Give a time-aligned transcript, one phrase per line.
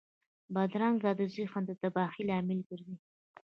[0.53, 2.95] بدرنګه ذهنونه د تباهۍ لامل ګرځي